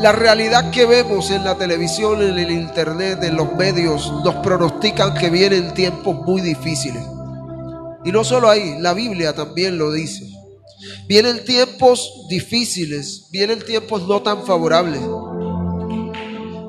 [0.00, 5.14] la realidad que vemos en la televisión, en el internet, en los medios, nos pronostican
[5.14, 7.04] que vienen tiempos muy difíciles.
[8.04, 10.28] Y no solo ahí, la Biblia también lo dice.
[11.06, 15.02] Vienen tiempos difíciles, vienen tiempos no tan favorables.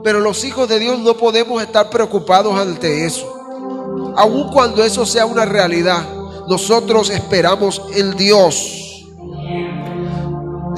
[0.03, 4.13] Pero los hijos de Dios no podemos estar preocupados ante eso.
[4.15, 6.07] Aun cuando eso sea una realidad,
[6.47, 8.82] nosotros esperamos en Dios.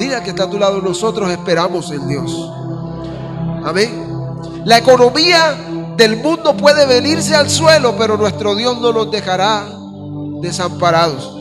[0.06, 2.50] Que está a tu lado, nosotros esperamos en Dios.
[3.64, 4.06] Amén.
[4.64, 5.56] La economía
[5.96, 9.66] del mundo puede venirse al suelo, pero nuestro Dios no nos dejará
[10.40, 11.36] desamparados.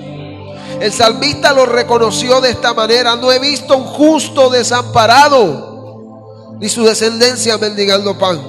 [0.80, 3.16] El salmista lo reconoció de esta manera.
[3.16, 8.42] No he visto un justo desamparado, ni su descendencia mendigando pan.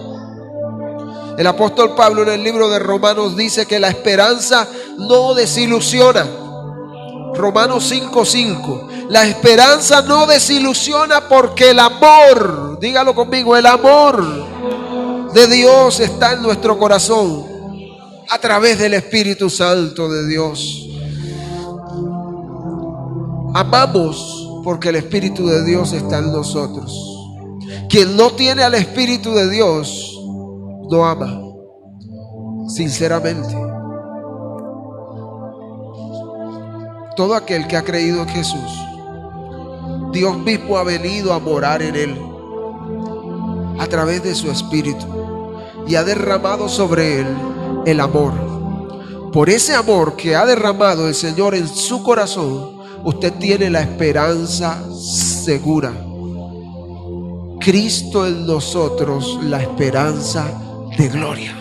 [1.36, 6.26] El apóstol Pablo en el libro de Romanos dice que la esperanza no desilusiona.
[7.34, 8.88] Romanos 5:5.
[9.08, 16.42] La esperanza no desilusiona porque el amor, dígalo conmigo, el amor de Dios está en
[16.42, 17.44] nuestro corazón
[18.28, 20.88] a través del Espíritu Santo de Dios.
[23.54, 27.16] Amamos porque el Espíritu de Dios está en nosotros.
[27.88, 30.20] Quien no tiene al Espíritu de Dios
[30.90, 31.40] no ama,
[32.68, 33.54] sinceramente.
[37.16, 38.70] Todo aquel que ha creído en Jesús,
[40.16, 42.18] Dios mismo ha venido a morar en él
[43.78, 45.04] a través de su Espíritu
[45.86, 47.26] y ha derramado sobre él
[47.84, 48.32] el amor.
[49.30, 54.82] Por ese amor que ha derramado el Señor en su corazón, usted tiene la esperanza
[54.90, 55.92] segura.
[57.60, 60.46] Cristo en nosotros, la esperanza
[60.96, 61.54] de gloria.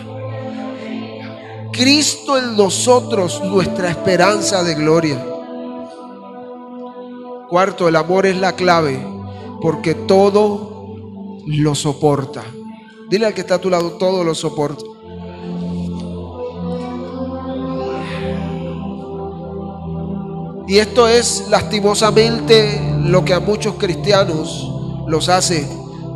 [1.72, 5.35] Cristo en nosotros, nuestra esperanza de gloria.
[7.48, 9.06] Cuarto, el amor es la clave
[9.60, 12.42] porque todo lo soporta.
[13.08, 14.84] Dile al que está a tu lado, todo lo soporta.
[20.68, 24.68] Y esto es lastimosamente lo que a muchos cristianos
[25.06, 25.68] los hace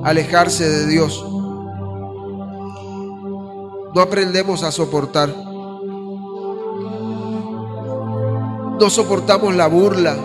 [0.03, 1.25] alejarse de Dios.
[3.95, 5.29] No aprendemos a soportar.
[8.81, 10.17] No soportamos la burla.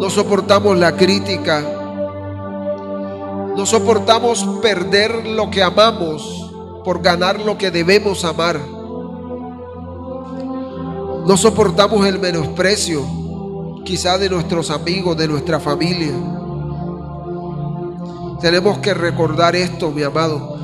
[0.00, 1.60] No soportamos la crítica.
[3.54, 6.50] No soportamos perder lo que amamos
[6.82, 8.58] por ganar lo que debemos amar.
[11.26, 13.02] No soportamos el menosprecio,
[13.84, 16.14] quizá de nuestros amigos, de nuestra familia.
[18.40, 20.56] Tenemos que recordar esto, mi amado.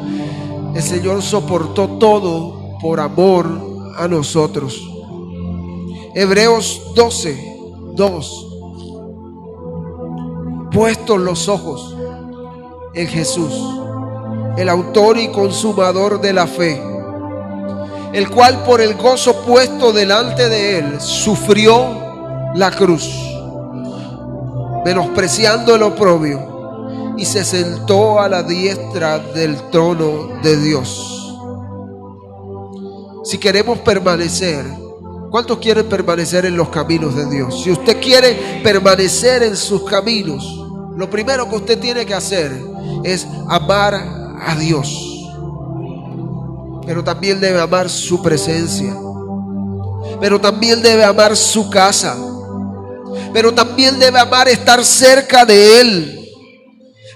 [0.74, 3.46] El Señor soportó todo por amor
[3.98, 4.80] a nosotros.
[6.14, 7.58] Hebreos 12,
[7.94, 8.55] 2.
[10.76, 11.96] Puestos los ojos
[12.94, 13.52] en Jesús,
[14.56, 16.80] el autor y consumador de la fe
[18.16, 21.86] el cual por el gozo puesto delante de él sufrió
[22.54, 23.06] la cruz,
[24.86, 31.36] menospreciando el oprobio, y se sentó a la diestra del trono de Dios.
[33.24, 34.64] Si queremos permanecer,
[35.30, 37.62] ¿cuántos quieren permanecer en los caminos de Dios?
[37.62, 40.65] Si usted quiere permanecer en sus caminos,
[40.96, 42.52] lo primero que usted tiene que hacer
[43.04, 45.16] es amar a Dios
[46.86, 48.96] pero también debe amar su presencia,
[50.20, 52.16] pero también debe amar su casa,
[53.32, 56.12] pero también debe amar estar cerca de Él.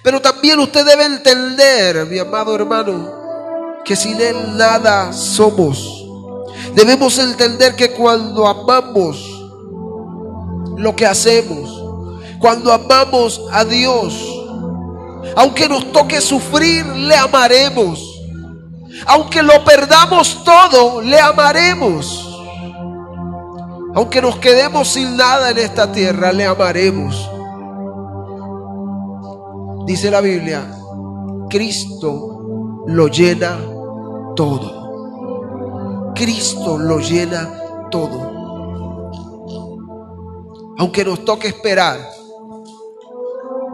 [0.02, 6.04] Pero también usted debe entender, mi amado hermano, que sin Él nada somos.
[6.74, 9.24] Debemos entender que cuando amamos
[10.76, 11.79] lo que hacemos,
[12.40, 14.14] cuando amamos a Dios,
[15.36, 18.06] aunque nos toque sufrir, le amaremos.
[19.06, 22.26] Aunque lo perdamos todo, le amaremos.
[23.94, 27.30] Aunque nos quedemos sin nada en esta tierra, le amaremos.
[29.86, 30.70] Dice la Biblia,
[31.48, 33.58] Cristo lo llena
[34.34, 36.12] todo.
[36.14, 37.50] Cristo lo llena
[37.90, 38.30] todo.
[40.78, 42.19] Aunque nos toque esperar,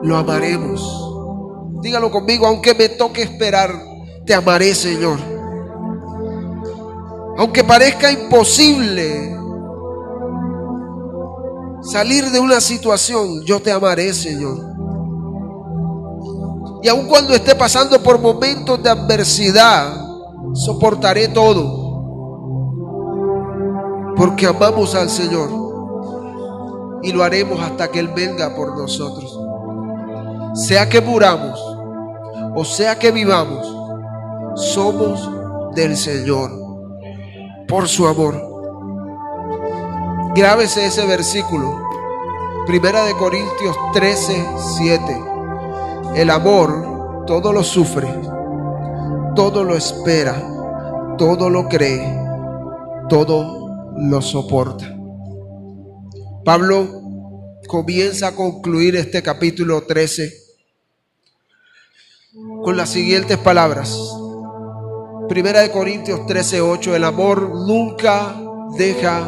[0.03, 1.07] lo amaremos.
[1.83, 3.71] Dígalo conmigo, aunque me toque esperar,
[4.25, 5.19] te amaré, Señor.
[7.39, 9.37] Aunque parezca imposible
[11.83, 14.59] salir de una situación, yo te amaré, Señor.
[16.83, 19.95] Y aun cuando esté pasando por momentos de adversidad,
[20.55, 21.85] soportaré todo.
[24.17, 25.51] Porque amamos al Señor.
[27.03, 29.46] Y lo haremos hasta que Él venga por nosotros.
[30.57, 31.77] Sea que muramos
[32.59, 33.67] o sea que vivamos,
[34.55, 35.31] somos
[35.75, 36.51] del Señor
[37.69, 38.35] por su amor.
[40.35, 41.79] Grábese ese versículo.
[42.67, 44.43] Primera de Corintios 13,
[44.79, 45.21] 7.
[46.15, 48.09] El amor todo lo sufre,
[49.35, 50.43] todo lo espera,
[51.19, 52.19] todo lo cree,
[53.11, 54.97] todo lo soporta.
[56.43, 56.87] Pablo
[57.69, 60.46] comienza a concluir este capítulo 13
[62.65, 63.99] con las siguientes palabras.
[65.29, 68.35] Primera de Corintios 13:8, el amor nunca
[68.77, 69.27] deja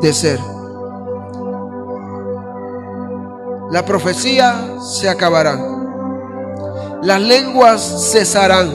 [0.00, 0.40] de ser.
[3.70, 5.58] La profecía se acabará.
[7.02, 8.70] Las lenguas cesarán.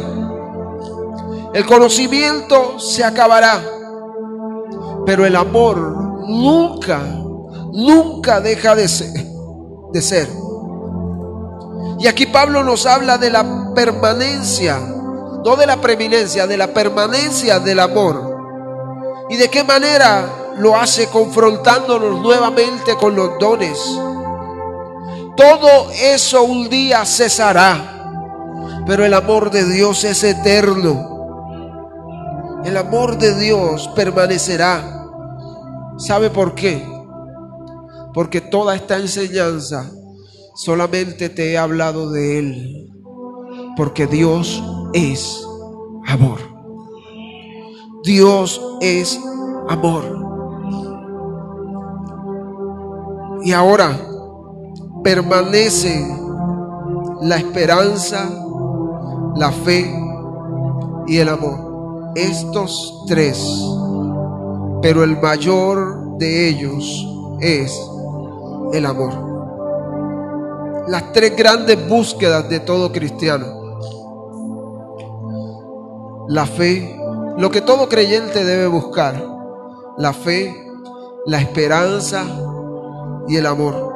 [1.53, 3.61] El conocimiento se acabará.
[5.05, 5.77] Pero el amor
[6.27, 6.99] nunca,
[7.73, 9.25] nunca deja de ser.
[9.91, 10.50] De ser.
[12.01, 14.79] Y aquí Pablo nos habla de la permanencia
[15.43, 19.25] no de la preeminencia, de la permanencia del amor.
[19.29, 20.25] ¿Y de qué manera
[20.57, 23.79] lo hace confrontándonos nuevamente con los dones?
[25.35, 31.09] Todo eso un día cesará, pero el amor de Dios es eterno.
[32.63, 35.07] El amor de Dios permanecerá.
[35.97, 36.87] ¿Sabe por qué?
[38.13, 39.89] Porque toda esta enseñanza
[40.55, 42.93] solamente te he hablado de Él.
[43.77, 44.61] Porque Dios
[44.93, 45.45] es
[46.07, 46.39] amor.
[48.03, 49.19] Dios es
[49.69, 50.03] amor.
[53.43, 53.99] Y ahora
[55.03, 56.05] permanece
[57.21, 58.29] la esperanza,
[59.35, 59.91] la fe
[61.07, 62.11] y el amor.
[62.15, 63.41] estos tres,
[64.81, 67.07] pero el mayor de ellos
[67.39, 67.73] es
[68.73, 69.30] el amor.
[70.87, 73.79] Las tres grandes búsquedas de todo cristiano.
[76.27, 76.97] La fe,
[77.37, 79.23] lo que todo creyente debe buscar.
[79.97, 80.55] La fe,
[81.25, 82.23] la esperanza
[83.27, 83.91] y el amor.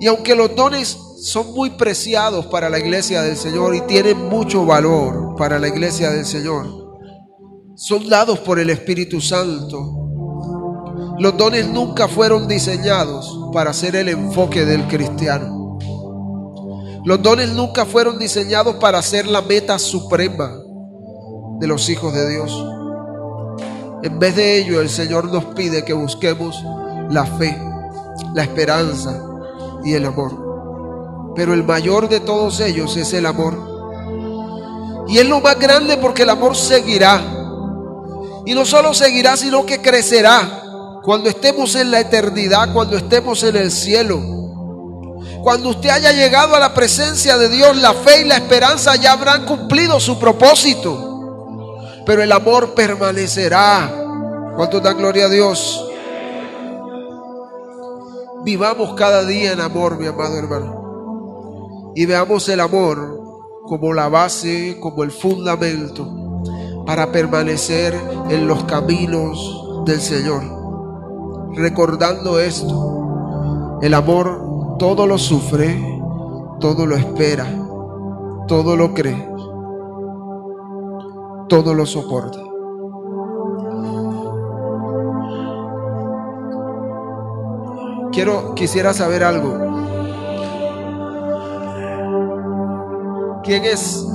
[0.00, 4.66] Y aunque los dones son muy preciados para la iglesia del Señor y tienen mucho
[4.66, 6.66] valor para la iglesia del Señor,
[7.74, 10.03] son dados por el Espíritu Santo.
[11.18, 15.78] Los dones nunca fueron diseñados para ser el enfoque del cristiano.
[17.04, 20.50] Los dones nunca fueron diseñados para ser la meta suprema
[21.60, 22.66] de los hijos de Dios.
[24.02, 26.64] En vez de ello, el Señor nos pide que busquemos
[27.10, 27.56] la fe,
[28.34, 29.22] la esperanza
[29.84, 31.32] y el amor.
[31.36, 33.54] Pero el mayor de todos ellos es el amor.
[35.06, 37.22] Y es lo más grande porque el amor seguirá.
[38.46, 40.63] Y no solo seguirá, sino que crecerá.
[41.04, 44.18] Cuando estemos en la eternidad, cuando estemos en el cielo.
[45.42, 49.12] Cuando usted haya llegado a la presencia de Dios, la fe y la esperanza ya
[49.12, 51.90] habrán cumplido su propósito.
[52.06, 53.92] Pero el amor permanecerá.
[54.56, 55.86] ¿Cuánto dan gloria a Dios?
[58.42, 61.92] Vivamos cada día en amor, mi amado hermano.
[61.94, 63.20] Y veamos el amor
[63.66, 66.24] como la base, como el fundamento
[66.86, 67.94] para permanecer
[68.30, 70.63] en los caminos del Señor.
[71.56, 75.80] Recordando esto, el amor todo lo sufre,
[76.58, 77.46] todo lo espera,
[78.48, 79.28] todo lo cree,
[81.48, 82.40] todo lo soporta.
[88.10, 89.58] Quiero, quisiera saber algo.
[93.44, 94.06] ¿Quién es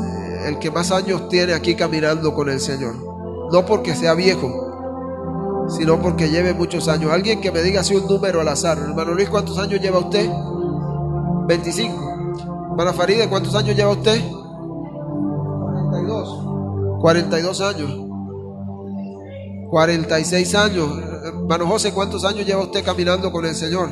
[0.45, 2.95] el que más años tiene aquí caminando con el Señor?
[3.51, 4.68] No porque sea viejo,
[5.70, 7.11] sino porque lleve muchos años.
[7.11, 8.78] Alguien que me diga así un número al azar.
[8.78, 10.30] Hermano Luis, ¿cuántos años lleva usted?
[11.47, 12.09] 25.
[12.72, 14.22] Hermana Faride, ¿cuántos años lleva usted?
[15.89, 16.99] 42.
[17.01, 17.91] 42 años.
[19.70, 20.89] 46 años.
[21.26, 23.89] Hermano José, ¿cuántos años lleva usted caminando con el Señor?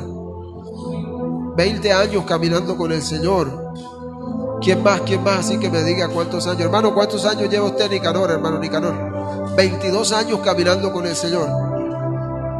[1.56, 3.72] 20 años caminando con el Señor.
[4.60, 5.00] ¿Quién más?
[5.02, 5.40] ¿Quién más?
[5.40, 6.62] Así que me diga cuántos años.
[6.62, 9.54] Hermano, ¿cuántos años lleva usted, Nicanor, hermano Nicanor?
[9.56, 11.67] 22 años caminando con el Señor.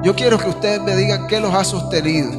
[0.03, 2.31] Yo quiero que ustedes me digan qué los ha sostenido.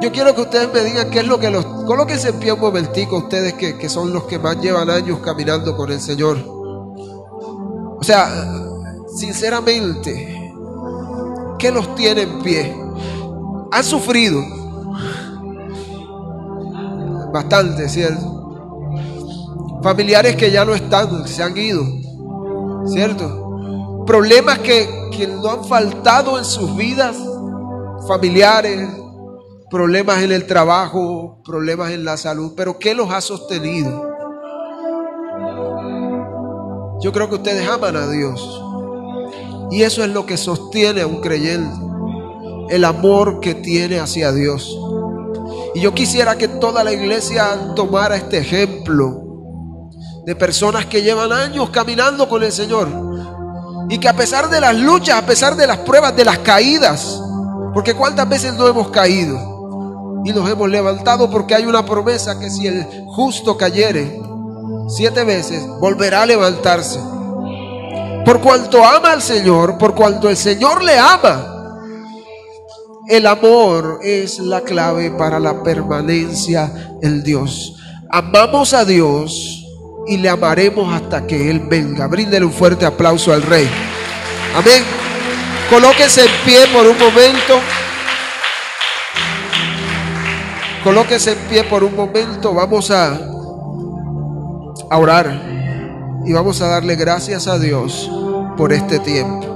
[0.00, 1.64] Yo quiero que ustedes me digan qué es lo que los...
[1.64, 5.76] Colóquense en pie un momentico ustedes que, que son los que más llevan años caminando
[5.76, 6.38] con el Señor.
[6.46, 8.28] O sea,
[9.14, 10.52] sinceramente,
[11.58, 12.76] ¿qué los tiene en pie?
[13.70, 14.42] Han sufrido
[17.32, 18.32] bastante, ¿cierto?
[19.82, 21.84] Familiares que ya no están, se han ido,
[22.86, 23.41] ¿cierto?
[24.06, 27.16] Problemas que, no han faltado en sus vidas,
[28.08, 28.88] familiares,
[29.70, 34.10] problemas en el trabajo, problemas en la salud, pero ¿qué los ha sostenido?
[37.00, 38.62] Yo creo que ustedes aman a Dios.
[39.70, 41.74] Y eso es lo que sostiene a un creyente.
[42.70, 44.78] El amor que tiene hacia Dios.
[45.74, 49.22] Y yo quisiera que toda la iglesia tomara este ejemplo
[50.24, 53.11] de personas que llevan años caminando con el Señor.
[53.92, 57.20] Y que a pesar de las luchas, a pesar de las pruebas, de las caídas,
[57.74, 62.48] porque cuántas veces no hemos caído y nos hemos levantado porque hay una promesa que
[62.48, 64.18] si el justo cayere
[64.88, 66.98] siete veces, volverá a levantarse.
[68.24, 71.78] Por cuanto ama al Señor, por cuanto el Señor le ama,
[73.08, 77.76] el amor es la clave para la permanencia en Dios.
[78.08, 79.61] Amamos a Dios
[80.06, 82.06] y le amaremos hasta que Él venga.
[82.06, 83.68] Bríndele un fuerte aplauso al Rey.
[84.54, 84.82] Amén.
[85.70, 87.60] Colóquese en pie por un momento.
[90.84, 92.52] Colóquese en pie por un momento.
[92.52, 93.18] Vamos a,
[94.90, 95.40] a orar
[96.24, 98.10] y vamos a darle gracias a Dios
[98.56, 99.51] por este tiempo.